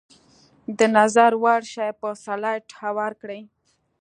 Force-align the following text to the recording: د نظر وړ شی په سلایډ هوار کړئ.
د 0.77 0.79
نظر 0.97 1.31
وړ 1.43 1.61
شی 1.73 1.89
په 1.99 2.07
سلایډ 2.23 2.65
هوار 2.81 3.11
کړئ. 3.21 3.41